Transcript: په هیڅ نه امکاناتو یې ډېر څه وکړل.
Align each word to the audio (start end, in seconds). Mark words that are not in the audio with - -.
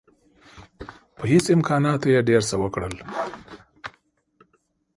په 1.15 1.23
هیڅ 1.31 1.45
نه 1.49 1.53
امکاناتو 1.57 2.07
یې 2.13 2.19
ډېر 2.29 2.41
څه 2.49 2.55
وکړل. 2.61 2.93